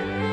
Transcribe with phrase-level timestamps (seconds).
[0.00, 0.29] Bye.